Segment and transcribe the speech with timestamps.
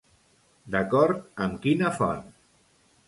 [0.75, 2.25] D'acord amb quina font?